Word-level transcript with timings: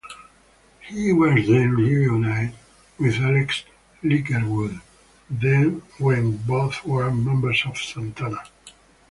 He 0.79 1.13
was 1.13 1.47
then 1.47 1.73
reunited 1.73 2.55
with 2.97 3.17
Alex 3.19 3.65
Ligertwood 4.01 4.81
when 5.99 6.37
both 6.37 6.83
were 6.83 7.11
members 7.11 7.61
of 7.67 7.77
Santana. 7.77 8.41